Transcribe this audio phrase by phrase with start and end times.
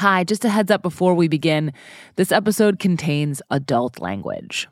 [0.00, 1.74] Hi, just a heads up before we begin
[2.16, 4.66] this episode contains adult language.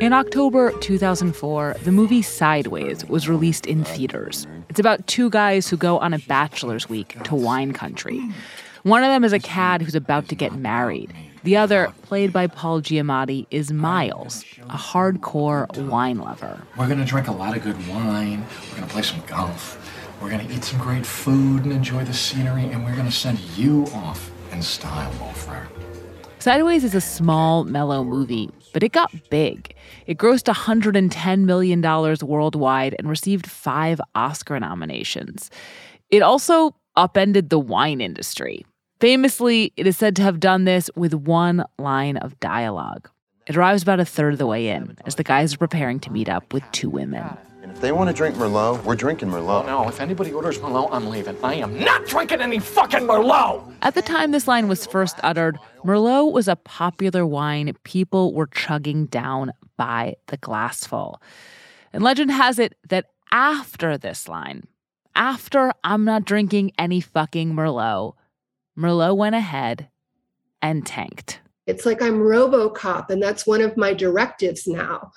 [0.00, 4.46] In October 2004, the movie Sideways was released in theaters.
[4.70, 8.22] It's about two guys who go on a bachelor's week to wine country.
[8.84, 11.12] One of them is a cad who's about to get married.
[11.46, 16.60] The other, played by Paul Giamatti, is Miles, a hardcore wine lover.
[16.76, 18.44] We're gonna drink a lot of good wine.
[18.68, 19.78] We're gonna play some golf.
[20.20, 23.86] We're gonna eat some great food and enjoy the scenery, and we're gonna send you
[23.94, 25.68] off in style, Wolfram.
[26.40, 29.72] Sideways is a small, mellow movie, but it got big.
[30.08, 35.52] It grossed $110 million worldwide and received five Oscar nominations.
[36.10, 38.66] It also upended the wine industry.
[38.98, 43.10] Famously, it is said to have done this with one line of dialogue.
[43.46, 46.10] It arrives about a third of the way in as the guys are preparing to
[46.10, 47.22] meet up with two women.
[47.62, 49.66] And if they want to drink Merlot, we're drinking Merlot.
[49.66, 51.36] No, if anybody orders Merlot, I'm leaving.
[51.44, 53.70] I am not drinking any fucking Merlot!
[53.82, 58.46] At the time this line was first uttered, Merlot was a popular wine people were
[58.46, 61.20] chugging down by the glassful.
[61.92, 64.64] And legend has it that after this line,
[65.14, 68.14] after I'm not drinking any fucking Merlot,
[68.78, 69.88] Merlot went ahead
[70.62, 71.40] and tanked.
[71.66, 75.10] It's like I'm Robocop, and that's one of my directives now.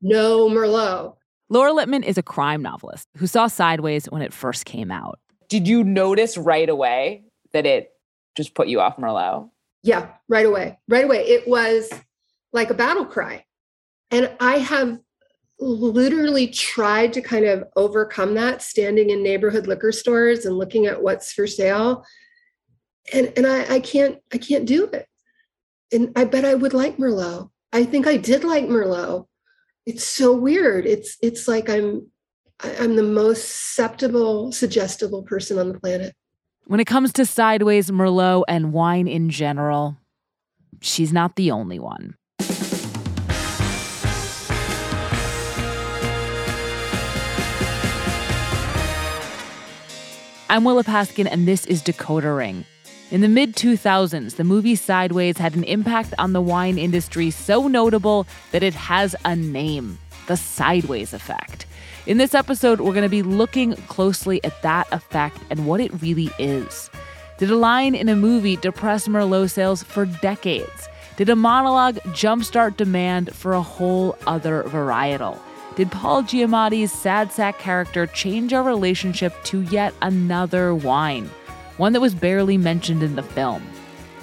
[0.00, 1.16] No Merlot.
[1.48, 5.18] Laura Lippman is a crime novelist who saw Sideways when it first came out.
[5.48, 7.90] Did you notice right away that it
[8.36, 9.50] just put you off Merlot?
[9.82, 10.78] Yeah, right away.
[10.88, 11.26] Right away.
[11.26, 11.90] It was
[12.52, 13.44] like a battle cry.
[14.12, 15.00] And I have
[15.58, 21.02] literally tried to kind of overcome that standing in neighborhood liquor stores and looking at
[21.02, 22.04] what's for sale
[23.12, 25.06] and and I, I can't I can't do it.
[25.92, 27.50] And I bet I would like Merlot.
[27.72, 29.26] I think I did like Merlot.
[29.86, 30.86] It's so weird.
[30.86, 32.10] It's it's like I'm
[32.62, 36.14] I'm the most susceptible, suggestible person on the planet.
[36.66, 39.96] When it comes to sideways Merlot and wine in general,
[40.80, 42.16] she's not the only one.
[50.48, 52.64] I'm Willa Paskin, and this is Decoder Ring.
[53.10, 57.66] In the mid 2000s, the movie Sideways had an impact on the wine industry so
[57.66, 59.98] notable that it has a name
[60.28, 61.66] the Sideways Effect.
[62.06, 65.90] In this episode, we're going to be looking closely at that effect and what it
[66.00, 66.88] really is.
[67.38, 70.88] Did a line in a movie depress Merlot sales for decades?
[71.16, 75.36] Did a monologue jumpstart demand for a whole other varietal?
[75.74, 81.28] Did Paul Giamatti's sad sack character change our relationship to yet another wine?
[81.80, 83.66] One that was barely mentioned in the film.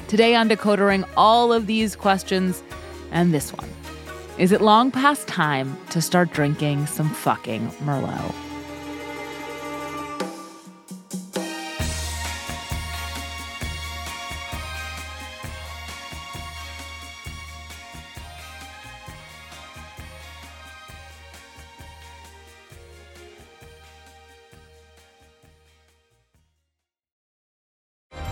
[0.08, 2.62] Today on Decoder Ring, all of these questions
[3.12, 3.68] and this one.
[4.38, 8.47] Is it long past time to start drinking some fucking Merlot?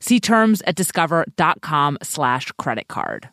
[0.00, 3.28] See terms at discover.com slash credit card.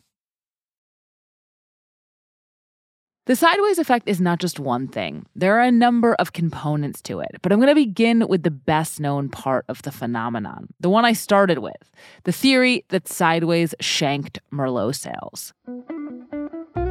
[3.26, 5.24] The sideways effect is not just one thing.
[5.34, 8.50] There are a number of components to it, but I'm going to begin with the
[8.50, 11.90] best known part of the phenomenon, the one I started with
[12.24, 15.54] the theory that sideways shanked Merlot sales.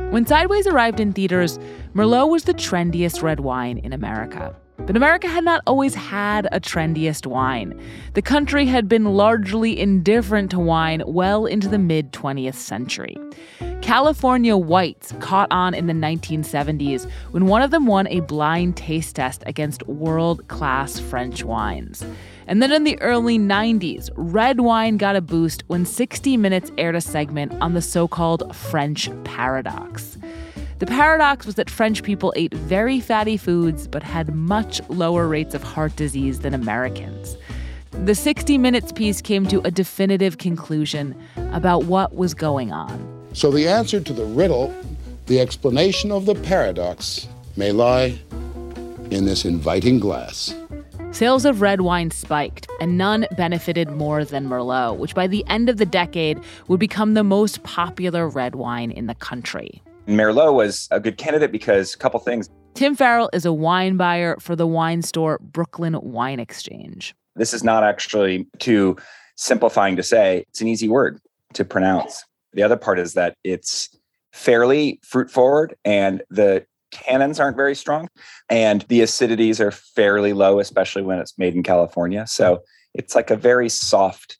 [0.09, 1.59] When Sideways arrived in theaters,
[1.93, 4.55] Merlot was the trendiest red wine in America.
[4.77, 7.79] But America had not always had a trendiest wine.
[8.15, 13.15] The country had been largely indifferent to wine well into the mid 20th century.
[13.81, 19.17] California whites caught on in the 1970s when one of them won a blind taste
[19.17, 22.03] test against world class French wines.
[22.47, 26.95] And then in the early 90s, red wine got a boost when 60 Minutes aired
[26.95, 30.17] a segment on the so called French paradox.
[30.79, 35.53] The paradox was that French people ate very fatty foods but had much lower rates
[35.53, 37.37] of heart disease than Americans.
[37.91, 41.15] The 60 Minutes piece came to a definitive conclusion
[41.51, 43.09] about what was going on.
[43.33, 44.73] So, the answer to the riddle,
[45.27, 48.19] the explanation of the paradox, may lie
[49.11, 50.55] in this inviting glass.
[51.11, 55.69] Sales of red wine spiked, and none benefited more than Merlot, which by the end
[55.69, 59.83] of the decade would become the most popular red wine in the country.
[60.07, 62.49] Merlot was a good candidate because a couple things.
[62.73, 67.15] Tim Farrell is a wine buyer for the wine store Brooklyn Wine Exchange.
[67.35, 68.97] This is not actually too
[69.35, 71.19] simplifying to say, it's an easy word
[71.53, 72.23] to pronounce.
[72.53, 73.95] The other part is that it's
[74.33, 78.07] fairly fruit forward and the tannins aren't very strong
[78.49, 82.61] and the acidities are fairly low especially when it's made in california so
[82.93, 84.37] it's like a very soft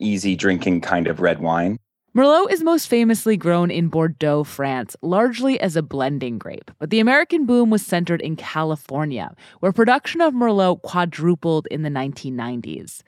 [0.00, 1.78] easy drinking kind of red wine
[2.14, 6.70] Merlot is most famously grown in Bordeaux, France, largely as a blending grape.
[6.78, 11.88] But the American boom was centered in California, where production of Merlot quadrupled in the
[11.88, 13.02] 1990s.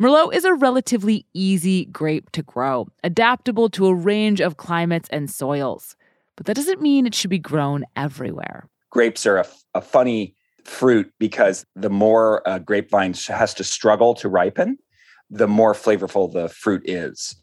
[0.00, 5.30] Merlot is a relatively easy grape to grow, adaptable to a range of climates and
[5.30, 5.96] soils
[6.36, 8.68] but that doesn't mean it should be grown everywhere.
[8.90, 10.34] Grapes are a, a funny
[10.64, 14.78] fruit because the more a grapevine has to struggle to ripen,
[15.30, 17.36] the more flavorful the fruit is.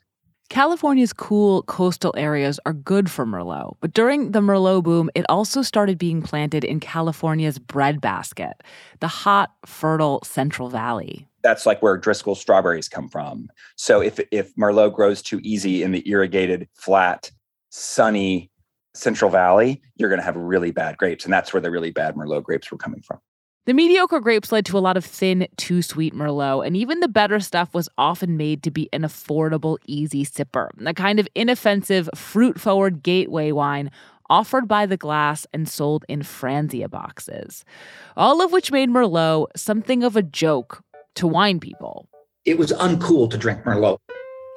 [0.52, 5.62] California's cool coastal areas are good for Merlot, but during the Merlot boom, it also
[5.62, 8.62] started being planted in California's breadbasket,
[9.00, 11.26] the hot, fertile Central Valley.
[11.42, 13.48] That's like where Driscoll strawberries come from.
[13.78, 17.32] So if if Merlot grows too easy in the irrigated, flat,
[17.70, 18.52] sunny
[18.94, 21.24] Central Valley, you're going to have really bad grapes.
[21.24, 23.20] And that's where the really bad Merlot grapes were coming from.
[23.68, 27.08] The mediocre grapes led to a lot of thin, too sweet Merlot, and even the
[27.08, 32.10] better stuff was often made to be an affordable, easy sipper, a kind of inoffensive,
[32.16, 33.92] fruit forward gateway wine
[34.32, 37.64] offered by the glass and sold in Franzia boxes.
[38.18, 40.84] All of which made Merlot something of a joke
[41.16, 42.08] to wine people.
[42.46, 44.00] It was uncool to drink Merlot.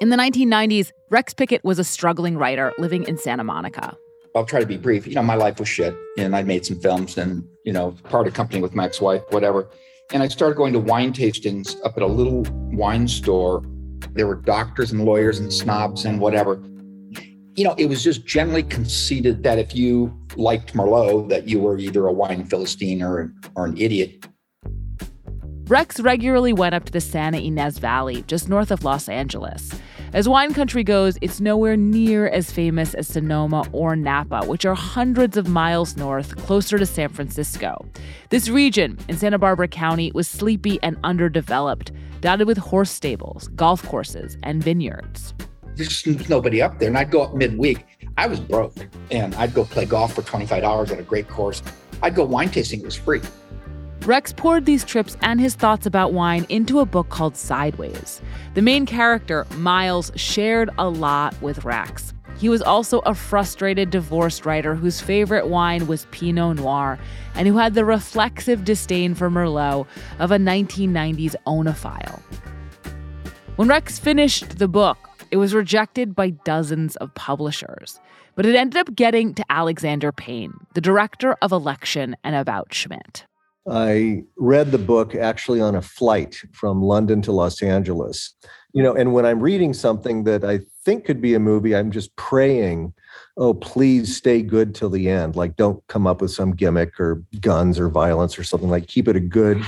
[0.01, 3.95] In the 1990s, Rex Pickett was a struggling writer living in Santa Monica.
[4.35, 5.07] I'll try to be brief.
[5.07, 8.27] You know, my life was shit, and I made some films, and you know, part
[8.27, 9.69] of company with my ex-wife, whatever.
[10.13, 12.43] And I started going to wine tastings up at a little
[12.75, 13.63] wine store.
[14.11, 16.61] There were doctors and lawyers and snobs and whatever.
[17.55, 21.77] You know, it was just generally conceded that if you liked Merlot, that you were
[21.77, 24.27] either a wine philistine or or an idiot.
[25.67, 29.71] Rex regularly went up to the Santa Ynez Valley, just north of Los Angeles.
[30.15, 34.73] As wine country goes, it's nowhere near as famous as Sonoma or Napa, which are
[34.73, 37.85] hundreds of miles north, closer to San Francisco.
[38.29, 41.91] This region in Santa Barbara County was sleepy and underdeveloped,
[42.21, 45.33] dotted with horse stables, golf courses, and vineyards.
[45.75, 47.85] There's nobody up there, and I'd go up midweek.
[48.15, 51.61] I was broke, and I'd go play golf for $25 at a great course.
[52.01, 53.19] I'd go wine tasting, it was free.
[54.05, 58.21] Rex poured these trips and his thoughts about wine into a book called Sideways.
[58.53, 62.13] The main character, Miles, shared a lot with Rex.
[62.37, 66.99] He was also a frustrated divorced writer whose favorite wine was Pinot Noir
[67.33, 69.87] and who had the reflexive disdain for Merlot
[70.19, 72.21] of a 1990s oenophile.
[73.55, 74.97] When Rex finished the book,
[75.31, 77.99] it was rejected by dozens of publishers,
[78.35, 83.25] but it ended up getting to Alexander Payne, the director of Election and About Schmidt.
[83.67, 88.33] I read the book actually on a flight from London to Los Angeles.
[88.73, 91.91] You know, and when I'm reading something that I think could be a movie, I'm
[91.91, 92.93] just praying,
[93.37, 95.35] oh, please stay good till the end.
[95.35, 99.07] Like, don't come up with some gimmick or guns or violence or something like keep
[99.07, 99.63] it a good,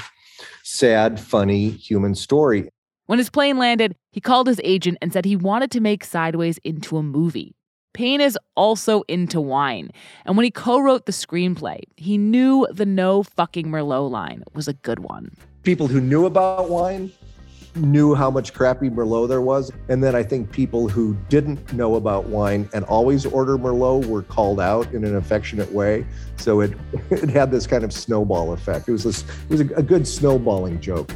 [0.63, 2.70] sad, funny human story.
[3.08, 6.58] When his plane landed, he called his agent and said he wanted to make Sideways
[6.60, 7.56] into a movie.
[7.98, 9.89] Payne is also into wine,
[10.24, 14.68] and when he co wrote the screenplay, he knew the no fucking Merlot line was
[14.68, 15.36] a good one.
[15.63, 17.12] People who knew about wine
[17.75, 19.72] knew how much crappy Merlot there was.
[19.89, 24.22] And then I think people who didn't know about wine and always order Merlot were
[24.22, 26.06] called out in an affectionate way.
[26.36, 26.74] So it,
[27.10, 28.88] it had this kind of snowball effect.
[28.88, 31.12] It was, this, it was a, a good snowballing joke.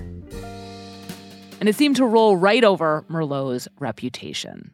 [1.59, 4.73] And it seemed to roll right over Merlot's reputation.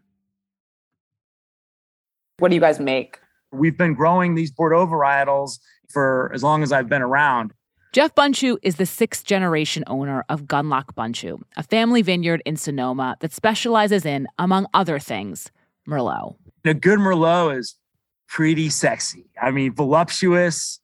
[2.39, 3.17] What do you guys make?
[3.51, 5.57] We've been growing these Bordeaux varietals
[5.89, 7.51] for as long as I've been around.
[7.93, 13.17] Jeff Bundschu is the sixth generation owner of Gundlach Bundschu, a family vineyard in Sonoma
[13.21, 15.49] that specializes in, among other things,
[15.89, 16.35] Merlot.
[16.63, 17.75] The good Merlot is
[18.27, 19.25] pretty sexy.
[19.41, 20.79] I mean, voluptuous,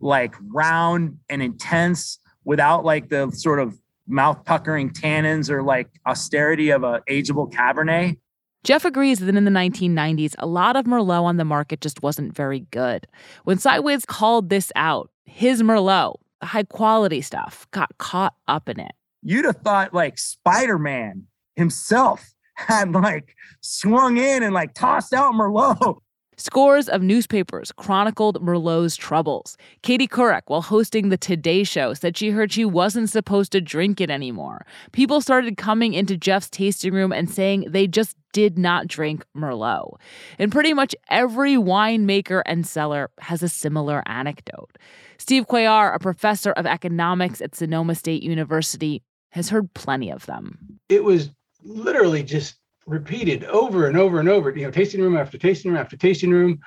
[0.00, 6.68] like round and intense without like the sort of mouth puckering tannins or like austerity
[6.68, 8.18] of a ageable Cabernet.
[8.64, 12.34] Jeff agrees that in the 1990s, a lot of Merlot on the market just wasn't
[12.34, 13.06] very good.
[13.44, 18.92] When Sideways called this out, his Merlot, high quality stuff, got caught up in it.
[19.22, 21.24] You'd have thought like Spider Man
[21.56, 26.00] himself had like swung in and like tossed out Merlot.
[26.40, 29.56] Scores of newspapers chronicled Merlot's troubles.
[29.82, 34.00] Katie Couric, while hosting the Today Show, said she heard she wasn't supposed to drink
[34.00, 34.64] it anymore.
[34.92, 39.98] People started coming into Jeff's tasting room and saying they just did not drink Merlot.
[40.38, 44.78] And pretty much every winemaker and seller has a similar anecdote.
[45.18, 49.02] Steve Cuellar, a professor of economics at Sonoma State University,
[49.32, 50.78] has heard plenty of them.
[50.88, 51.30] It was
[51.64, 55.80] literally just repeated over and over and over, you know, tasting room after tasting room
[55.80, 56.58] after tasting room,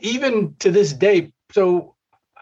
[0.00, 1.32] even to this day.
[1.52, 1.94] So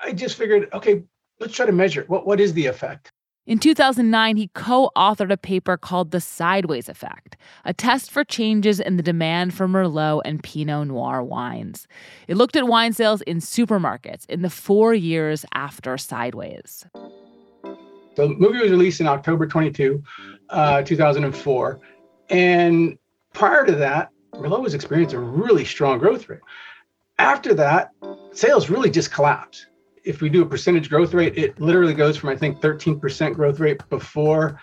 [0.03, 1.03] I just figured, okay,
[1.41, 2.09] let's try to measure it.
[2.09, 3.13] What, what is the effect?
[3.47, 8.79] In 2009, he co authored a paper called The Sideways Effect, a test for changes
[8.79, 11.89] in the demand for Merlot and Pinot Noir wines.
[12.27, 16.85] It looked at wine sales in supermarkets in the four years after Sideways.
[18.17, 20.03] The movie was released in October 22,
[20.51, 21.81] uh, 2004.
[22.29, 22.99] And
[23.39, 26.41] prior to that, Merlot was experiencing a really strong growth rate.
[27.19, 27.93] After that,
[28.33, 29.67] sales really just collapsed.
[30.03, 33.61] If we do a percentage growth rate, it literally goes from, I think, 13% growth
[33.61, 34.61] rate before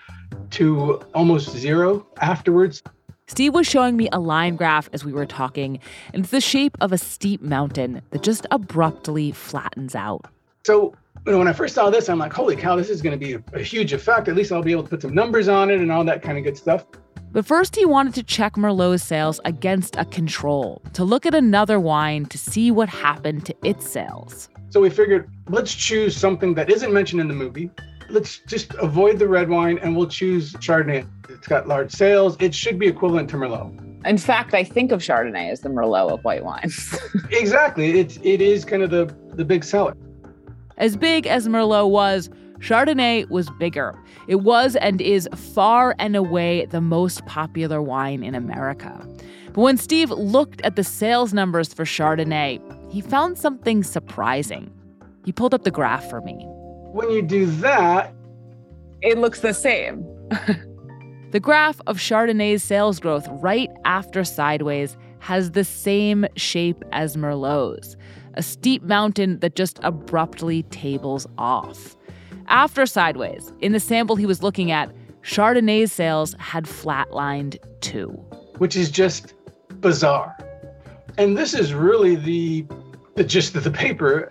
[0.51, 2.83] to almost zero afterwards.
[3.27, 5.79] Steve was showing me a line graph as we were talking,
[6.13, 10.25] and it's the shape of a steep mountain that just abruptly flattens out.
[10.65, 10.93] So,
[11.25, 13.25] you know, when I first saw this, I'm like, holy cow, this is going to
[13.25, 14.27] be a, a huge effect.
[14.27, 16.37] At least I'll be able to put some numbers on it and all that kind
[16.37, 16.85] of good stuff.
[17.31, 21.79] But first, he wanted to check Merlot's sales against a control, to look at another
[21.81, 24.47] wine to see what happened to its sales.
[24.69, 27.71] So we figured, let's choose something that isn't mentioned in the movie.
[28.09, 31.07] Let's just avoid the red wine and we'll choose Chardonnay.
[31.29, 32.37] It's got large sales.
[32.39, 34.05] It should be equivalent to Merlot.
[34.05, 36.97] In fact, I think of Chardonnay as the Merlot of white wines.
[37.31, 37.99] exactly.
[37.99, 39.95] It's it is kind of the the big seller.
[40.77, 42.29] As big as Merlot was,
[42.59, 43.97] Chardonnay was bigger.
[44.27, 49.07] It was and is far and away the most popular wine in America.
[49.47, 52.59] But when Steve looked at the sales numbers for Chardonnay,
[52.91, 54.71] he found something surprising.
[55.23, 56.45] He pulled up the graph for me.
[56.91, 58.13] When you do that,
[59.01, 60.03] it looks the same.
[61.31, 67.95] the graph of Chardonnay's sales growth right after Sideways has the same shape as Merlot's
[68.35, 71.95] a steep mountain that just abruptly tables off.
[72.47, 74.91] After Sideways, in the sample he was looking at,
[75.23, 78.09] Chardonnay's sales had flatlined too.
[78.59, 79.33] Which is just
[79.79, 80.37] bizarre.
[81.17, 82.65] And this is really the
[83.15, 84.29] the gist of the paper.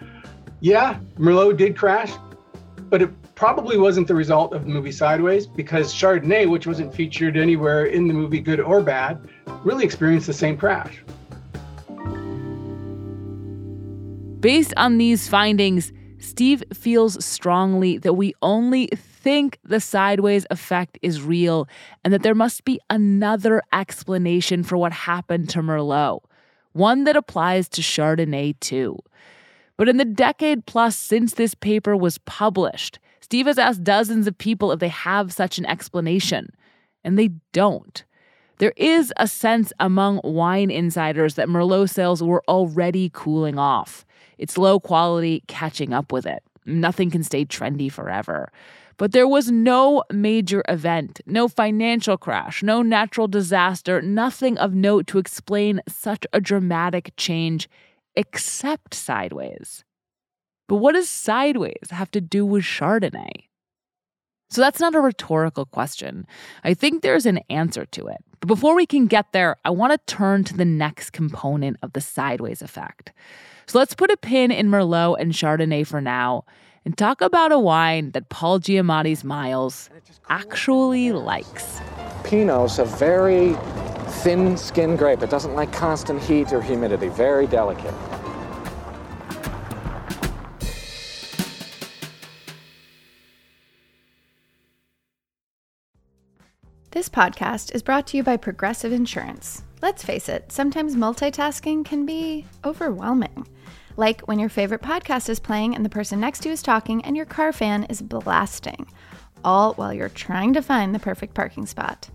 [0.61, 2.13] Yeah, Merlot did crash,
[2.91, 7.37] but it probably wasn't the result of the movie Sideways because Chardonnay, which wasn't featured
[7.37, 9.27] anywhere in the movie, good or bad,
[9.65, 11.03] really experienced the same crash.
[14.45, 21.23] Based on these findings, Steve feels strongly that we only think the sideways effect is
[21.23, 21.67] real
[22.05, 26.21] and that there must be another explanation for what happened to Merlot,
[26.75, 28.99] one that applies to Chardonnay too.
[29.79, 34.37] But in the decade plus since this paper was published, Steve has asked dozens of
[34.37, 36.51] people if they have such an explanation,
[37.03, 38.05] and they don't.
[38.59, 44.05] There is a sense among wine insiders that Merlot sales were already cooling off.
[44.39, 46.43] It's low quality catching up with it.
[46.67, 48.51] Nothing can stay trendy forever.
[48.97, 55.07] But there was no major event, no financial crash, no natural disaster, nothing of note
[55.09, 57.69] to explain such a dramatic change
[58.15, 59.85] except sideways.
[60.69, 63.49] But what does sideways have to do with Chardonnay?
[64.51, 66.27] So that's not a rhetorical question.
[66.63, 68.19] I think there's an answer to it.
[68.39, 71.93] But before we can get there, I want to turn to the next component of
[71.93, 73.13] the sideways effect.
[73.67, 76.45] So let's put a pin in Merlot and Chardonnay for now
[76.85, 79.89] and talk about a wine that Paul Giamatti's Miles
[80.29, 81.81] actually likes.
[82.25, 83.57] Pinot's a very
[84.23, 85.23] thin skinned grape.
[85.23, 87.95] It doesn't like constant heat or humidity, very delicate.
[96.91, 99.64] This podcast is brought to you by Progressive Insurance.
[99.85, 103.47] Let's face it, sometimes multitasking can be overwhelming.
[103.99, 107.05] Like when your favorite podcast is playing and the person next to you is talking
[107.05, 108.87] and your car fan is blasting,
[109.45, 112.09] all while you're trying to find the perfect parking spot.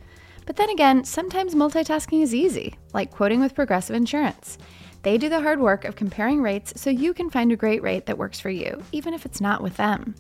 [0.48, 4.58] But then again, sometimes multitasking is easy, like quoting with Progressive Insurance.
[5.04, 8.08] They do the hard work of comparing rates so you can find a great rate
[8.08, 10.16] that works for you, even if it's not with them.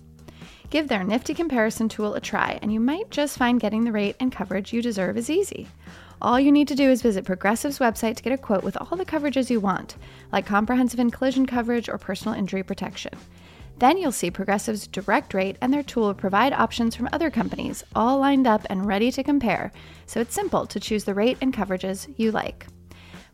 [0.69, 4.17] Give their nifty comparison tool a try, and you might just find getting the rate
[4.19, 5.67] and coverage you deserve is easy.
[6.21, 8.97] All you need to do is visit Progressive's website to get a quote with all
[8.97, 9.95] the coverages you want,
[10.33, 13.13] like comprehensive and collision coverage or personal injury protection.
[13.77, 18.19] Then you'll see Progressive's direct rate, and their tool provide options from other companies, all
[18.19, 19.71] lined up and ready to compare,
[20.05, 22.67] so it's simple to choose the rate and coverages you like.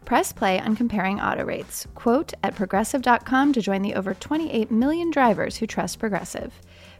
[0.06, 1.88] Press play on comparing auto rates.
[1.96, 6.54] Quote at progressive.com to join the over 28 million drivers who trust Progressive.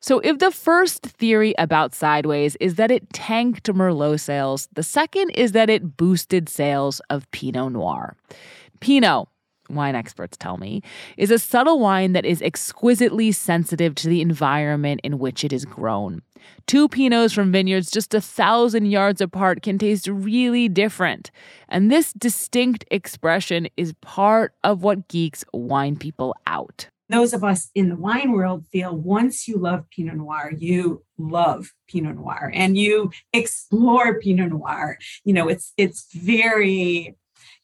[0.00, 5.30] So, if the first theory about Sideways is that it tanked Merlot sales, the second
[5.30, 8.16] is that it boosted sales of Pinot Noir.
[8.78, 9.26] Pinot,
[9.68, 10.82] wine experts tell me,
[11.16, 15.64] is a subtle wine that is exquisitely sensitive to the environment in which it is
[15.64, 16.22] grown.
[16.68, 21.32] Two Pinots from vineyards just a thousand yards apart can taste really different.
[21.68, 27.70] And this distinct expression is part of what geeks wine people out those of us
[27.74, 32.76] in the wine world feel once you love Pinot Noir, you love Pinot Noir and
[32.76, 34.98] you explore Pinot Noir.
[35.24, 37.16] You know, it's it's very,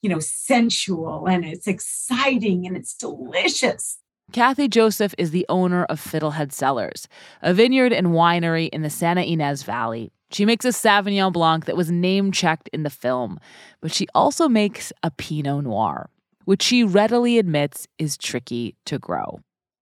[0.03, 3.99] you know, sensual and it's exciting and it's delicious.
[4.33, 7.07] Kathy Joseph is the owner of Fiddlehead Cellars,
[7.43, 10.11] a vineyard and winery in the Santa Ynez Valley.
[10.31, 13.39] She makes a Sauvignon Blanc that was name checked in the film,
[13.81, 16.09] but she also makes a Pinot Noir
[16.45, 19.41] which she readily admits is tricky to grow.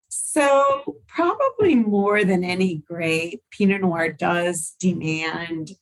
[0.09, 5.73] So, probably more than any grape, Pinot Noir does demand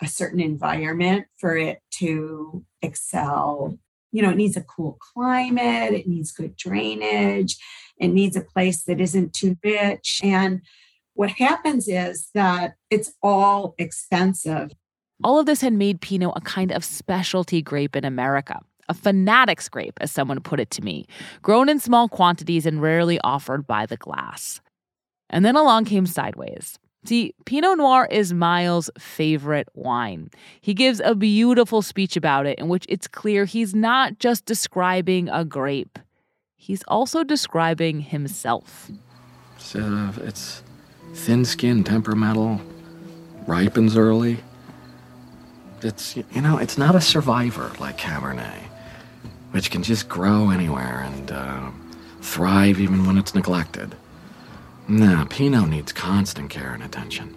[0.00, 3.78] a certain environment for it to excel.
[4.12, 7.56] You know, it needs a cool climate, it needs good drainage,
[7.98, 10.20] it needs a place that isn't too rich.
[10.22, 10.62] And
[11.14, 14.70] what happens is that it's all expensive.
[15.22, 19.68] All of this had made Pinot a kind of specialty grape in America a fanatic's
[19.68, 21.06] grape, as someone put it to me,
[21.42, 24.60] grown in small quantities and rarely offered by the glass.
[25.30, 26.78] And then along came Sideways.
[27.04, 30.28] See, Pinot Noir is Miles' favorite wine.
[30.60, 35.28] He gives a beautiful speech about it in which it's clear he's not just describing
[35.30, 35.98] a grape,
[36.56, 38.90] he's also describing himself.
[39.56, 40.62] It's, uh, it's
[41.14, 42.60] thin skinned, temperamental,
[43.46, 44.38] ripens early.
[45.82, 48.69] It's, you know, it's not a survivor like Cabernet
[49.52, 51.70] which can just grow anywhere and uh,
[52.20, 53.96] thrive even when it's neglected.
[54.88, 57.34] Nah, Pinot needs constant care and attention.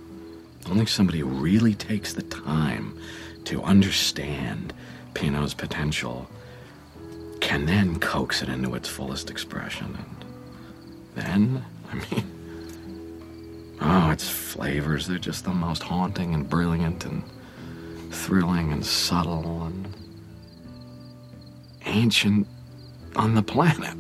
[0.70, 2.98] Only somebody who really takes the time
[3.46, 4.74] to understand
[5.14, 6.28] Pinot's potential
[7.42, 9.98] can then coax it into its fullest expression.
[11.16, 17.24] And then, I mean, oh, its flavors, they're just the most haunting and brilliant and
[18.12, 19.94] thrilling and subtle and
[21.86, 22.48] ancient
[23.16, 23.98] on the planet.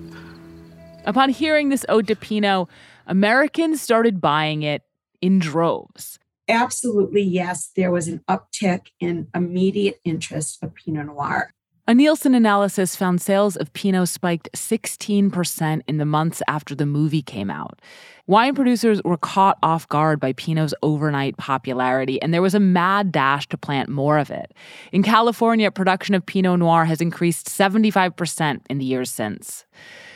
[1.06, 2.68] Upon hearing this ode to Pinot,
[3.08, 4.84] Americans started buying it
[5.22, 6.20] in droves.
[6.48, 7.72] Absolutely, yes.
[7.76, 11.54] There was an uptick in immediate interest of Pinot Noir.
[11.86, 17.22] A Nielsen analysis found sales of Pinot spiked 16% in the months after the movie
[17.22, 17.82] came out.
[18.26, 23.12] Wine producers were caught off guard by Pinot's overnight popularity, and there was a mad
[23.12, 24.54] dash to plant more of it.
[24.94, 29.66] In California, production of Pinot Noir has increased 75% in the years since.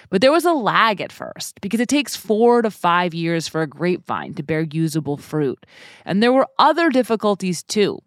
[0.09, 3.61] But there was a lag at first because it takes four to five years for
[3.61, 5.65] a grapevine to bear usable fruit.
[6.05, 7.99] And there were other difficulties too,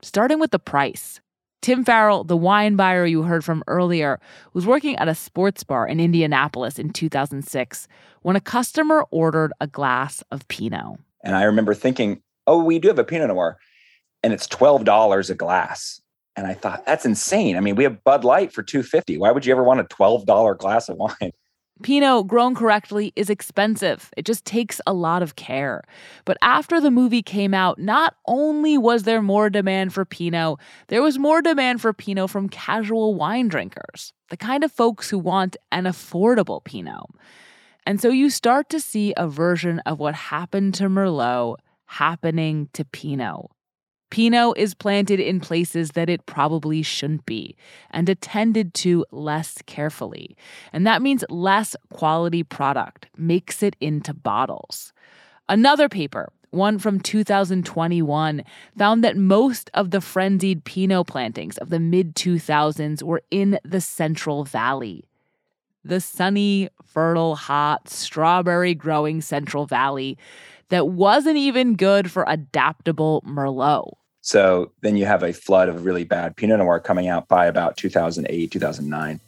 [0.00, 1.20] starting with the price.
[1.62, 4.18] Tim Farrell, the wine buyer you heard from earlier,
[4.54, 7.86] was working at a sports bar in Indianapolis in 2006
[8.22, 10.98] when a customer ordered a glass of Pinot.
[11.22, 13.58] And I remember thinking, oh, we do have a Pinot Noir,
[14.22, 16.00] and it's $12 a glass.
[16.34, 17.56] And I thought, that's insane.
[17.56, 20.56] I mean, we have Bud Light for 250 Why would you ever want a $12
[20.56, 21.32] glass of wine?
[21.82, 24.10] Pinot, grown correctly, is expensive.
[24.16, 25.82] It just takes a lot of care.
[26.24, 31.02] But after the movie came out, not only was there more demand for Pinot, there
[31.02, 35.56] was more demand for Pinot from casual wine drinkers, the kind of folks who want
[35.72, 37.06] an affordable Pinot.
[37.86, 42.84] And so you start to see a version of what happened to Merlot happening to
[42.84, 43.46] Pinot.
[44.10, 47.56] Pinot is planted in places that it probably shouldn't be
[47.90, 50.36] and attended to less carefully.
[50.72, 54.92] And that means less quality product makes it into bottles.
[55.48, 58.42] Another paper, one from 2021,
[58.76, 63.80] found that most of the frenzied Pinot plantings of the mid 2000s were in the
[63.80, 65.04] Central Valley.
[65.84, 70.18] The sunny, fertile, hot, strawberry growing Central Valley
[70.68, 73.94] that wasn't even good for adaptable Merlot.
[74.22, 77.76] So then you have a flood of really bad Pinot Noir coming out by about
[77.76, 79.20] 2008, 2009.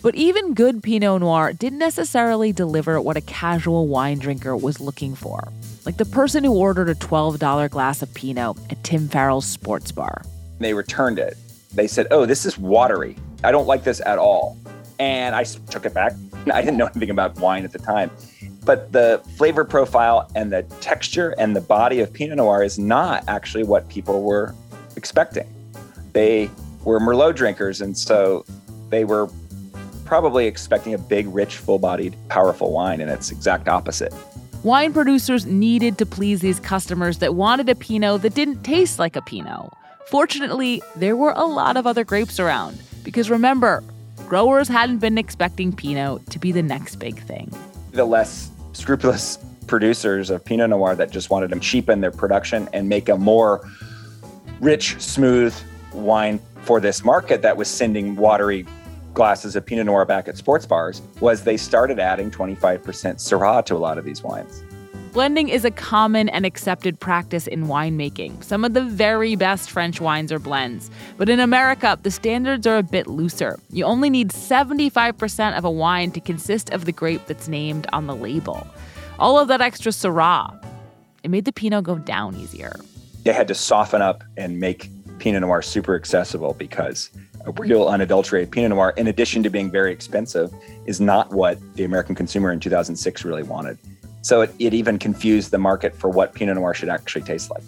[0.00, 5.14] But even good Pinot Noir didn't necessarily deliver what a casual wine drinker was looking
[5.14, 5.52] for.
[5.84, 10.22] Like the person who ordered a $12 glass of Pinot at Tim Farrell's sports bar.
[10.60, 11.36] They returned it.
[11.74, 13.16] They said, Oh, this is watery.
[13.42, 14.56] I don't like this at all.
[14.98, 16.12] And I took it back.
[16.52, 18.10] I didn't know anything about wine at the time.
[18.64, 23.24] But the flavor profile and the texture and the body of Pinot Noir is not
[23.28, 24.54] actually what people were
[24.96, 25.46] expecting.
[26.12, 26.50] They
[26.84, 28.44] were Merlot drinkers, and so
[28.90, 29.30] they were
[30.04, 34.12] probably expecting a big, rich, full bodied, powerful wine, and it's exact opposite.
[34.64, 39.16] Wine producers needed to please these customers that wanted a Pinot that didn't taste like
[39.16, 39.70] a Pinot.
[40.08, 43.84] Fortunately, there were a lot of other grapes around, because remember,
[44.28, 47.50] growers hadn't been expecting Pinot to be the next big thing.
[47.92, 52.88] The less scrupulous producers of Pinot Noir that just wanted to cheapen their production and
[52.88, 53.66] make a more
[54.60, 55.54] rich, smooth
[55.92, 58.66] wine for this market that was sending watery
[59.14, 63.74] glasses of Pinot Noir back at sports bars was they started adding 25% Syrah to
[63.74, 64.62] a lot of these wines.
[65.12, 68.44] Blending is a common and accepted practice in winemaking.
[68.44, 70.90] Some of the very best French wines are blends.
[71.16, 73.58] But in America, the standards are a bit looser.
[73.70, 78.06] You only need 75% of a wine to consist of the grape that's named on
[78.06, 78.66] the label.
[79.18, 80.62] All of that extra Syrah,
[81.22, 82.76] it made the Pinot go down easier.
[83.24, 87.10] They had to soften up and make Pinot Noir super accessible because
[87.46, 90.52] a real unadulterated Pinot Noir, in addition to being very expensive,
[90.84, 93.78] is not what the American consumer in 2006 really wanted.
[94.28, 97.62] So it, it even confused the market for what Pinot Noir should actually taste like.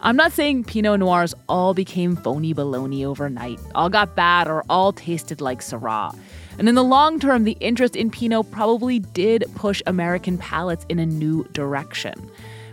[0.00, 4.92] I'm not saying Pinot Noirs all became phony baloney overnight, all got bad, or all
[4.92, 6.12] tasted like Syrah.
[6.58, 10.98] And in the long term, the interest in Pinot probably did push American palates in
[10.98, 12.14] a new direction.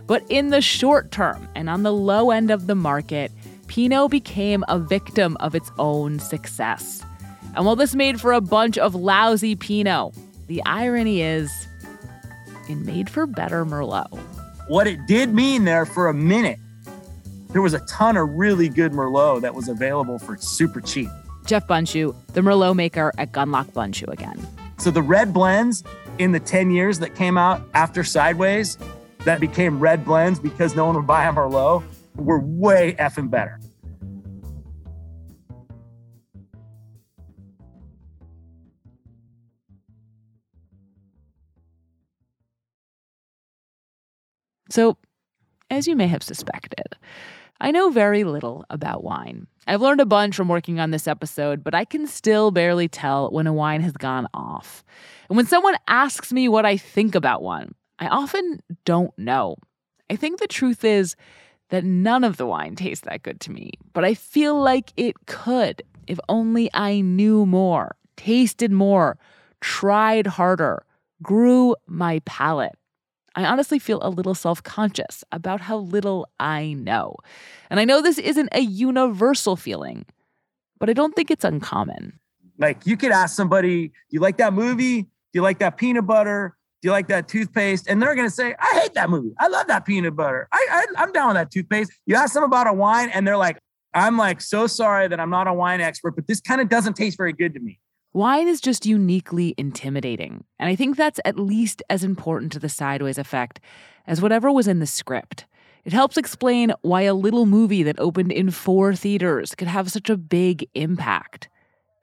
[0.08, 3.30] But in the short term and on the low end of the market,
[3.68, 7.04] Pinot became a victim of its own success.
[7.54, 10.16] And while this made for a bunch of lousy Pinot,
[10.48, 11.68] the irony is
[12.68, 14.08] it made for better Merlot.
[14.68, 16.58] What it did mean there for a minute,
[17.50, 21.08] there was a ton of really good Merlot that was available for super cheap.
[21.46, 24.44] Jeff Bundschu, the Merlot maker at Gundlach Bundschu again.
[24.78, 25.84] So the red blends
[26.18, 28.78] in the 10 years that came out after Sideways
[29.24, 31.82] that became red blends because no one would buy a Merlot
[32.16, 33.60] were way effing better.
[44.74, 44.96] So,
[45.70, 46.96] as you may have suspected,
[47.60, 49.46] I know very little about wine.
[49.68, 53.30] I've learned a bunch from working on this episode, but I can still barely tell
[53.30, 54.82] when a wine has gone off.
[55.28, 59.54] And when someone asks me what I think about one, I often don't know.
[60.10, 61.14] I think the truth is
[61.70, 65.14] that none of the wine tastes that good to me, but I feel like it
[65.26, 69.18] could if only I knew more, tasted more,
[69.60, 70.84] tried harder,
[71.22, 72.74] grew my palate.
[73.34, 77.16] I honestly feel a little self conscious about how little I know.
[77.70, 80.06] And I know this isn't a universal feeling,
[80.78, 82.18] but I don't think it's uncommon.
[82.58, 85.02] Like you could ask somebody, Do you like that movie?
[85.02, 86.56] Do you like that peanut butter?
[86.80, 87.88] Do you like that toothpaste?
[87.88, 89.32] And they're going to say, I hate that movie.
[89.38, 90.46] I love that peanut butter.
[90.52, 91.90] I, I, I'm down with that toothpaste.
[92.04, 93.58] You ask them about a wine, and they're like,
[93.94, 96.94] I'm like, so sorry that I'm not a wine expert, but this kind of doesn't
[96.94, 97.80] taste very good to me.
[98.14, 100.44] Wine is just uniquely intimidating.
[100.60, 103.58] And I think that's at least as important to the sideways effect
[104.06, 105.46] as whatever was in the script.
[105.84, 110.08] It helps explain why a little movie that opened in four theaters could have such
[110.08, 111.48] a big impact.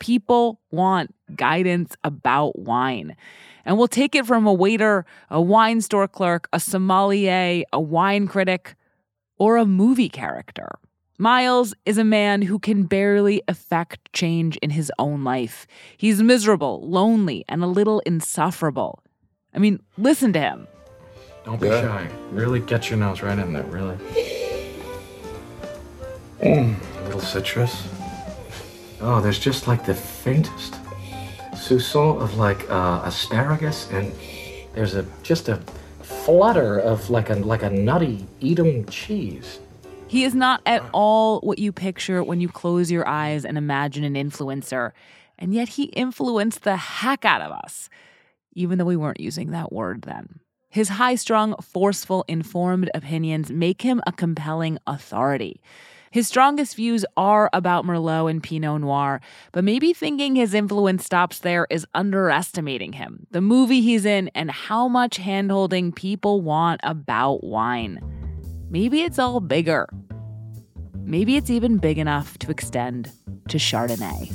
[0.02, 3.16] People want guidance about wine.
[3.64, 8.28] And we'll take it from a waiter, a wine store clerk, a sommelier, a wine
[8.28, 8.76] critic,
[9.38, 10.68] or a movie character.
[11.22, 15.68] Miles is a man who can barely affect change in his own life.
[15.96, 19.04] He's miserable, lonely, and a little insufferable.
[19.54, 20.68] I mean, listen to him.
[21.46, 22.10] Don't be shy.
[22.32, 23.98] Really get your nose right in there, really.
[26.42, 27.88] Mm, a little citrus.
[29.00, 30.74] Oh, there's just like the faintest
[31.54, 34.12] soupçon of like uh, asparagus, and
[34.74, 35.58] there's a just a
[36.02, 39.60] flutter of like a like a nutty Edam cheese.
[40.12, 44.04] He is not at all what you picture when you close your eyes and imagine
[44.04, 44.92] an influencer.
[45.40, 47.88] And yet he influenced the heck out of us,
[48.52, 50.42] even though we weren't using that word then.
[50.68, 55.62] His high strung, forceful, informed opinions make him a compelling authority.
[56.12, 59.22] His strongest views are about Merlot and Pinot Noir,
[59.54, 64.52] but maybe thinking his influence stops there is underestimating him, the movie he's in, and
[64.52, 68.21] how much handholding people want about wine.
[68.72, 69.90] Maybe it's all bigger.
[71.04, 73.12] Maybe it's even big enough to extend
[73.50, 74.32] to Chardonnay.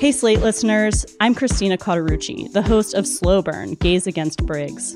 [0.00, 4.94] Hey, Slate listeners, I'm Christina Cauterucci, the host of Slow Burn Gays Against Briggs.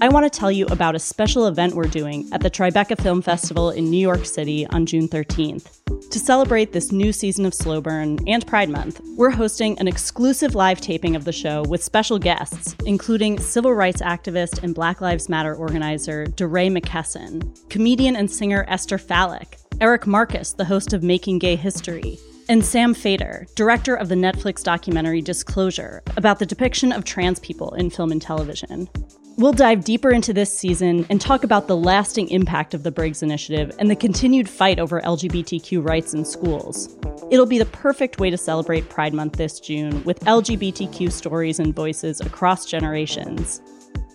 [0.00, 3.20] I want to tell you about a special event we're doing at the Tribeca Film
[3.20, 6.10] Festival in New York City on June 13th.
[6.10, 10.54] To celebrate this new season of Slow Burn and Pride Month, we're hosting an exclusive
[10.54, 15.28] live taping of the show with special guests, including civil rights activist and Black Lives
[15.28, 21.40] Matter organizer DeRay McKesson, comedian and singer Esther Fallick, Eric Marcus, the host of Making
[21.40, 27.04] Gay History, and Sam Feder, director of the Netflix documentary Disclosure, about the depiction of
[27.04, 28.88] trans people in film and television.
[29.38, 33.22] We'll dive deeper into this season and talk about the lasting impact of the Briggs
[33.22, 36.96] Initiative and the continued fight over LGBTQ rights in schools.
[37.30, 41.72] It'll be the perfect way to celebrate Pride Month this June with LGBTQ stories and
[41.72, 43.62] voices across generations.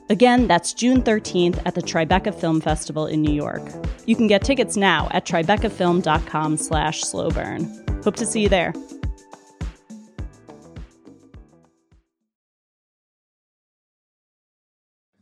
[0.09, 3.63] Again, that's June 13th at the Tribeca Film Festival in New York.
[4.05, 8.03] You can get tickets now at tribecafilm.com slash slowburn.
[8.03, 8.73] Hope to see you there.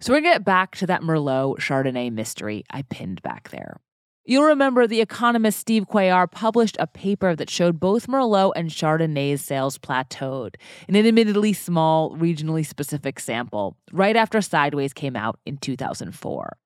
[0.01, 3.79] So we're going to get back to that Merlot Chardonnay mystery I pinned back there.
[4.25, 9.41] You'll remember the economist Steve Cuellar published a paper that showed both Merlot and Chardonnay's
[9.41, 10.55] sales plateaued
[10.87, 16.57] in an admittedly small, regionally specific sample right after Sideways came out in 2004.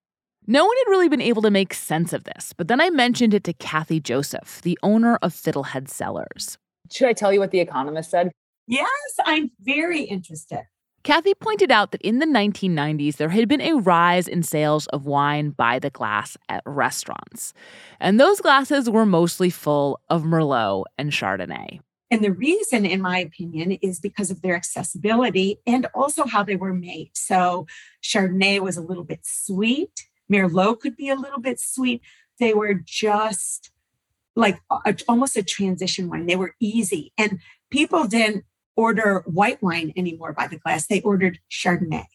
[0.48, 3.34] No one had really been able to make sense of this, but then I mentioned
[3.34, 6.58] it to Kathy Joseph, the owner of Fiddlehead Cellars.
[6.90, 8.32] Should I tell you what The Economist said?
[8.66, 8.90] Yes,
[9.26, 10.64] I'm very interested.
[11.06, 15.06] Kathy pointed out that in the 1990s, there had been a rise in sales of
[15.06, 17.54] wine by the glass at restaurants.
[18.00, 21.80] And those glasses were mostly full of Merlot and Chardonnay.
[22.10, 26.56] And the reason, in my opinion, is because of their accessibility and also how they
[26.56, 27.12] were made.
[27.14, 27.68] So,
[28.04, 32.02] Chardonnay was a little bit sweet, Merlot could be a little bit sweet.
[32.40, 33.70] They were just
[34.36, 36.26] like a, almost a transition wine.
[36.26, 37.14] They were easy.
[37.16, 37.40] And
[37.70, 42.06] people didn't order white wine anymore by the glass, they ordered Chardonnay.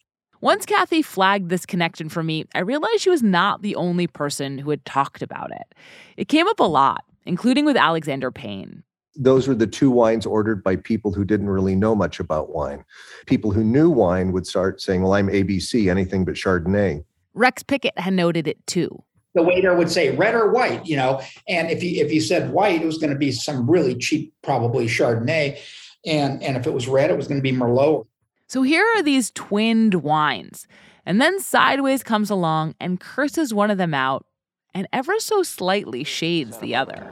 [0.41, 4.57] Once Kathy flagged this connection for me, I realized she was not the only person
[4.57, 5.75] who had talked about it.
[6.17, 8.83] It came up a lot, including with Alexander Payne.
[9.15, 12.83] Those were the two wines ordered by people who didn't really know much about wine.
[13.27, 17.03] People who knew wine would start saying, Well, I'm ABC, anything but Chardonnay.
[17.33, 19.03] Rex Pickett had noted it too.
[19.33, 22.51] The waiter would say red or white, you know, and if he if he said
[22.51, 25.59] white, it was going to be some really cheap, probably Chardonnay,
[26.05, 28.05] and and if it was red, it was going to be Merlot.
[28.47, 30.67] So here are these twinned wines,
[31.05, 34.25] and then Sideways comes along and curses one of them out,
[34.73, 37.11] and ever so slightly shades the other.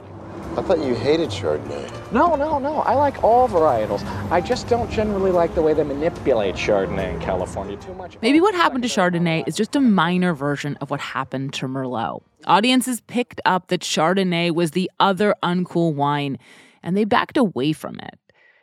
[0.58, 2.12] I thought you hated Chardonnay.
[2.12, 2.80] No, no, no.
[2.80, 4.04] I like all varietals.
[4.32, 8.18] I just don't generally like the way they manipulate Chardonnay in California too much.
[8.22, 12.24] Maybe what happened to Chardonnay is just a minor version of what happened to Merlot.
[12.46, 16.40] Audiences picked up that Chardonnay was the other uncool wine,
[16.82, 18.20] and they backed away from it.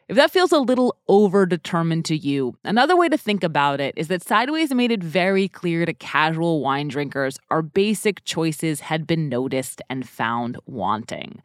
[0.09, 3.93] If that feels a little over determined to you, another way to think about it
[3.97, 9.05] is that Sideways made it very clear to casual wine drinkers our basic choices had
[9.05, 11.43] been noticed and found wanting.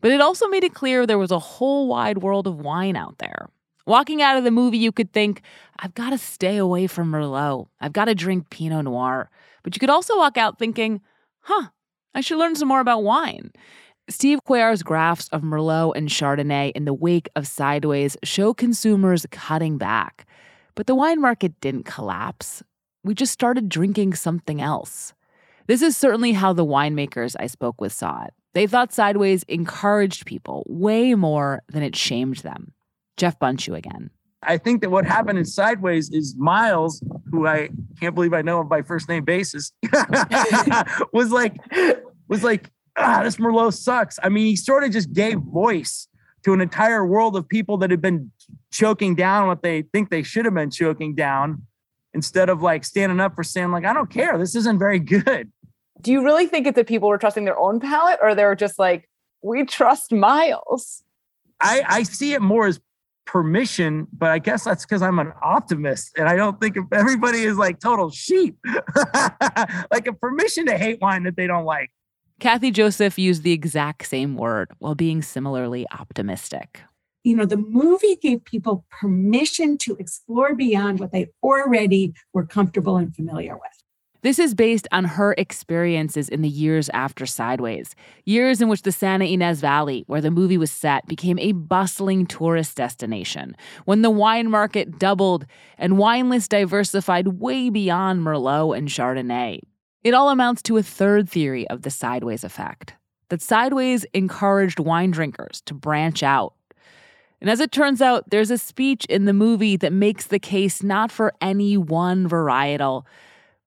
[0.00, 3.18] But it also made it clear there was a whole wide world of wine out
[3.18, 3.48] there.
[3.84, 5.42] Walking out of the movie, you could think,
[5.80, 7.66] I've got to stay away from Merlot.
[7.80, 9.28] I've got to drink Pinot Noir.
[9.64, 11.00] But you could also walk out thinking,
[11.40, 11.70] huh,
[12.14, 13.50] I should learn some more about wine.
[14.10, 19.76] Steve Cuellar's graphs of Merlot and Chardonnay in the wake of Sideways show consumers cutting
[19.76, 20.26] back.
[20.74, 22.62] But the wine market didn't collapse.
[23.04, 25.12] We just started drinking something else.
[25.66, 28.32] This is certainly how the winemakers I spoke with saw it.
[28.54, 32.72] They thought Sideways encouraged people way more than it shamed them.
[33.18, 34.10] Jeff Bundschu again.
[34.42, 37.68] I think that what happened in Sideways is Miles, who I
[38.00, 39.72] can't believe I know him by first name basis,
[41.12, 41.56] was like,
[42.28, 44.18] was like, ah, this Merlot sucks.
[44.22, 46.08] I mean, he sort of just gave voice
[46.44, 48.30] to an entire world of people that had been
[48.70, 51.62] choking down what they think they should have been choking down
[52.14, 54.38] instead of like standing up for saying, like, I don't care.
[54.38, 55.50] This isn't very good.
[56.00, 58.78] Do you really think it's that people were trusting their own palate or they're just
[58.78, 59.08] like,
[59.42, 61.02] we trust Miles?
[61.60, 62.80] I, I see it more as
[63.24, 67.42] permission, but I guess that's because I'm an optimist and I don't think if everybody
[67.42, 68.56] is like total sheep,
[69.90, 71.90] like a permission to hate wine that they don't like.
[72.40, 76.82] Kathy Joseph used the exact same word while being similarly optimistic.
[77.24, 82.96] You know, the movie gave people permission to explore beyond what they already were comfortable
[82.96, 83.82] and familiar with.
[84.22, 88.92] This is based on her experiences in the years after Sideways, years in which the
[88.92, 94.10] Santa Ynez Valley, where the movie was set, became a bustling tourist destination, when the
[94.10, 95.44] wine market doubled
[95.76, 99.60] and wine lists diversified way beyond Merlot and Chardonnay.
[100.08, 102.94] It all amounts to a third theory of the Sideways effect
[103.28, 106.54] that Sideways encouraged wine drinkers to branch out.
[107.42, 110.82] And as it turns out, there's a speech in the movie that makes the case
[110.82, 113.04] not for any one varietal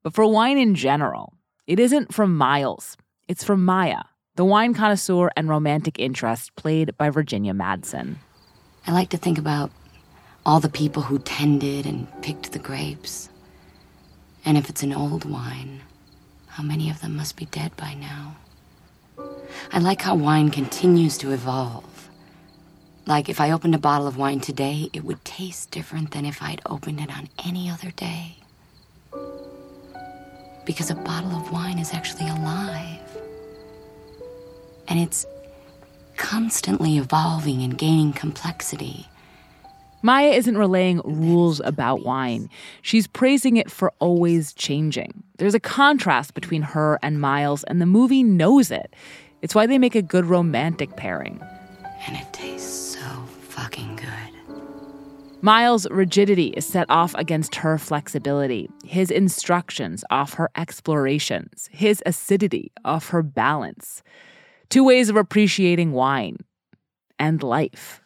[0.01, 4.01] but for wine in general, it isn't from Miles, it's from Maya,
[4.35, 8.15] the wine connoisseur and romantic interest played by Virginia Madsen.
[8.87, 9.69] I like to think about
[10.43, 13.29] all the people who tended and picked the grapes.
[14.43, 15.81] And if it's an old wine,
[16.51, 18.35] how many of them must be dead by now?
[19.71, 22.09] I like how wine continues to evolve.
[23.05, 26.41] Like if I opened a bottle of wine today, it would taste different than if
[26.41, 28.37] I'd opened it on any other day
[30.65, 32.99] because a bottle of wine is actually alive.
[34.87, 35.25] And it's
[36.17, 39.07] constantly evolving and gaining complexity.
[40.03, 42.49] Maya isn't relaying rules about wine.
[42.81, 45.23] She's praising it for always changing.
[45.37, 48.95] There's a contrast between her and Miles, and the movie knows it.
[49.41, 51.41] It's why they make a good romantic pairing.
[52.07, 54.57] And it tastes so fucking good.
[55.43, 62.71] Miles' rigidity is set off against her flexibility, his instructions off her explorations, his acidity
[62.85, 64.03] off her balance.
[64.69, 66.37] Two ways of appreciating wine
[67.17, 68.00] and life.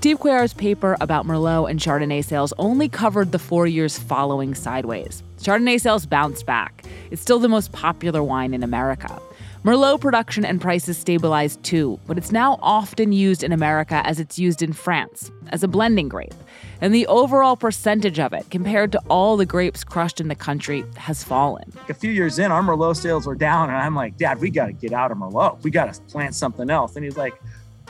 [0.00, 5.22] Steve Cuellar's paper about Merlot and Chardonnay sales only covered the four years following Sideways.
[5.42, 6.86] Chardonnay sales bounced back.
[7.10, 9.20] It's still the most popular wine in America.
[9.62, 14.38] Merlot production and prices stabilized too, but it's now often used in America as it's
[14.38, 16.32] used in France, as a blending grape.
[16.80, 20.82] And the overall percentage of it, compared to all the grapes crushed in the country,
[20.96, 21.70] has fallen.
[21.90, 24.68] A few years in, our Merlot sales were down, and I'm like, Dad, we got
[24.68, 25.62] to get out of Merlot.
[25.62, 26.96] We got to plant something else.
[26.96, 27.34] And he's like,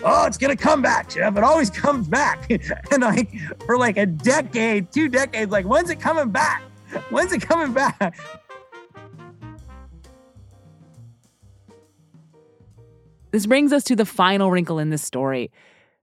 [0.03, 1.37] Oh, it's gonna come back, Jeff.
[1.37, 2.51] It always comes back.
[2.91, 3.31] and like
[3.67, 6.63] for like a decade, two decades, like when's it coming back?
[7.11, 8.19] When's it coming back?
[13.31, 15.53] This brings us to the final wrinkle in this story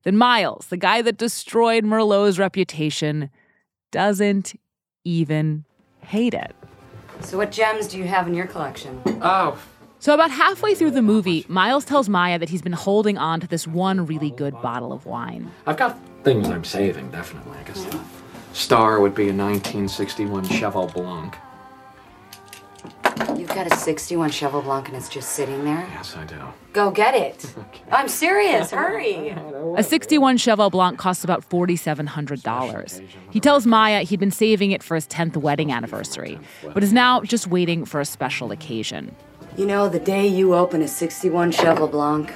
[0.03, 3.29] that Miles, the guy that destroyed Merlot's reputation,
[3.91, 4.57] doesn't
[5.03, 5.65] even
[5.99, 6.55] hate it.
[7.21, 9.01] So, what gems do you have in your collection?
[9.21, 9.59] Oh.
[9.99, 13.47] So, about halfway through the movie, Miles tells Maya that he's been holding on to
[13.47, 15.51] this one really good bottle of wine.
[15.65, 17.57] I've got things I'm saving, definitely.
[17.57, 17.99] I guess the
[18.53, 21.35] star would be a 1961 Cheval Blanc.
[23.35, 25.87] You've got a 61 Cheval Blanc and it's just sitting there?
[25.91, 26.35] Yes, I do.
[26.73, 27.55] Go get it.
[27.91, 28.69] I'm serious.
[28.69, 29.29] Hurry.
[29.77, 33.07] A 61 Cheval Blanc costs about $4,700.
[33.31, 36.39] He tells Maya he'd been saving it for his 10th wedding anniversary,
[36.73, 39.15] but is now just waiting for a special occasion.
[39.57, 42.31] You know, the day you open a 61 Cheval Blanc,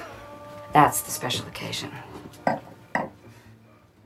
[0.73, 1.91] that's the special occasion.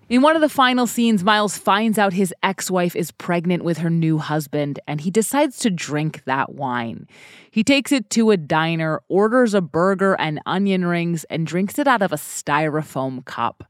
[0.10, 3.78] In one of the final scenes, Miles finds out his ex wife is pregnant with
[3.78, 7.08] her new husband, and he decides to drink that wine.
[7.50, 11.88] He takes it to a diner, orders a burger and onion rings, and drinks it
[11.88, 13.64] out of a styrofoam cup.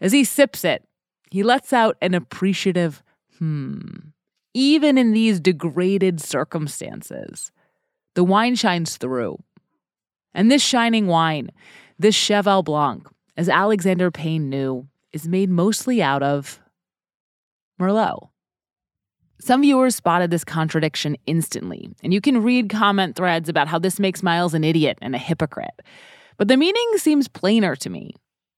[0.00, 0.86] As he sips it,
[1.28, 3.02] he lets out an appreciative
[3.38, 3.80] hmm.
[4.54, 7.50] Even in these degraded circumstances,
[8.14, 9.38] the wine shines through.
[10.34, 11.50] And this shining wine,
[11.98, 16.60] this Cheval Blanc, as Alexander Payne knew, is made mostly out of
[17.80, 18.28] Merlot.
[19.40, 23.98] Some viewers spotted this contradiction instantly, and you can read comment threads about how this
[23.98, 25.82] makes Miles an idiot and a hypocrite.
[26.36, 28.14] But the meaning seems plainer to me.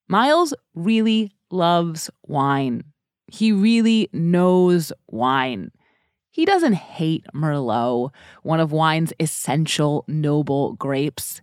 [0.09, 2.84] Miles really loves wine.
[3.32, 5.70] He really knows wine.
[6.35, 8.11] He doesn't hate Merlot,
[8.43, 11.41] one of wine's essential noble grapes.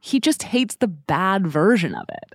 [0.00, 2.32] He just hates the bad version of it.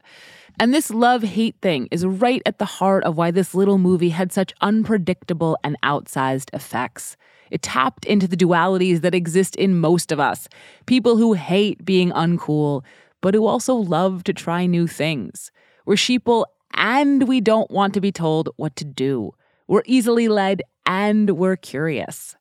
[0.60, 4.10] And this love hate thing is right at the heart of why this little movie
[4.10, 7.18] had such unpredictable and outsized effects.
[7.49, 10.47] It tapped into the dualities that exist in most of us
[10.86, 12.84] people who hate being uncool,
[13.22, 15.51] but who also love to try new things.
[15.88, 16.45] We're sheeple
[16.76, 19.32] and we don't want to be told what to do.
[19.68, 22.36] We're easily led and we're curious.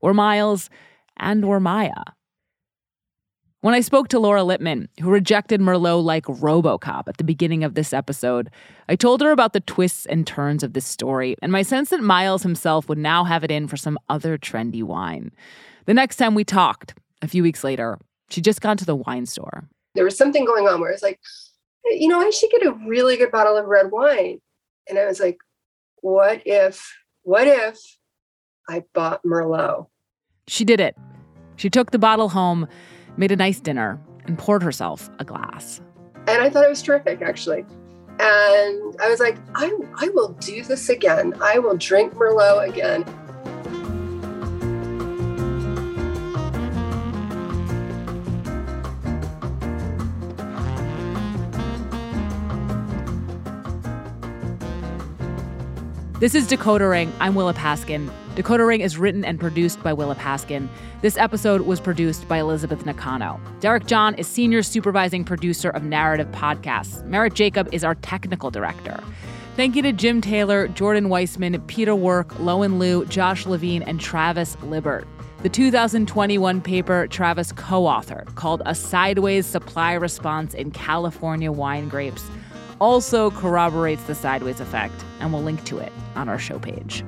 [0.00, 0.70] We're Miles
[1.16, 2.04] and we're Maya.
[3.62, 7.74] When I spoke to Laura Lippman, who rejected Merlot like Robocop at the beginning of
[7.74, 8.50] this episode,
[8.88, 12.02] I told her about the twists and turns of this story and my sense that
[12.02, 15.32] Miles himself would now have it in for some other trendy wine.
[15.86, 19.26] The next time we talked, a few weeks later, she'd just gone to the wine
[19.26, 19.68] store.
[19.94, 21.18] There was something going on where it's like,
[21.84, 24.40] you know, I should get a really good bottle of red wine.
[24.88, 25.38] And I was like,
[26.02, 26.92] what if,
[27.26, 27.98] what if
[28.68, 29.88] I bought Merlot?
[30.46, 30.96] She did it.
[31.56, 32.68] She took the bottle home,
[33.16, 35.80] made a nice dinner, and poured herself a glass.
[36.28, 37.66] And I thought it was terrific, actually.
[38.20, 41.34] And I was like, I, I will do this again.
[41.42, 43.04] I will drink Merlot again.
[56.18, 57.12] This is Decoder Ring.
[57.20, 58.10] I'm Willa Paskin.
[58.36, 60.66] Decoder Ring is written and produced by Willa Paskin.
[61.02, 63.38] This episode was produced by Elizabeth Nakano.
[63.60, 67.04] Derek John is senior supervising producer of narrative podcasts.
[67.04, 68.98] Merritt Jacob is our technical director.
[69.56, 74.56] Thank you to Jim Taylor, Jordan Weissmann, Peter Work, Lowen Liu, Josh Levine, and Travis
[74.62, 75.04] Lybbert.
[75.42, 82.24] The 2021 paper Travis co authored called A Sideways Supply Response in California Wine Grapes
[82.80, 87.04] also corroborates the sideways effect, and we'll link to it on our show page.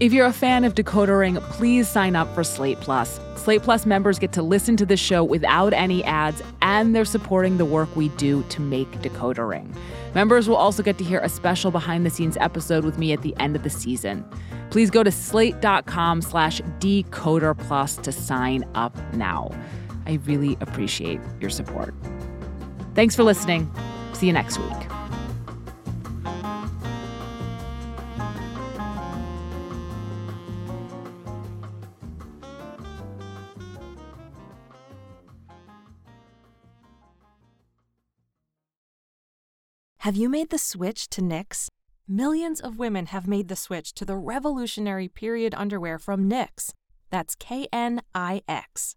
[0.00, 3.20] If you're a fan of Decoder Ring, please sign up for Slate Plus.
[3.36, 7.58] Slate Plus members get to listen to the show without any ads, and they're supporting
[7.58, 9.74] the work we do to make Decoder Ring.
[10.14, 13.56] Members will also get to hear a special behind-the-scenes episode with me at the end
[13.56, 14.24] of the season.
[14.70, 19.50] Please go to slate.com slash decoder plus to sign up now.
[20.06, 21.94] I really appreciate your support.
[22.94, 23.70] Thanks for listening.
[24.20, 24.68] See you next week.
[40.00, 41.68] Have you made the switch to Knix?
[42.06, 46.74] Millions of women have made the switch to the revolutionary period underwear from Knix.
[47.08, 48.96] That's K N I X.